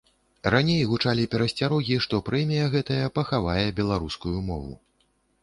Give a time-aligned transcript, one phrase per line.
[0.53, 4.73] Раней гучалі перасцярогі, што прэмія гэтая пахавае беларускую мову.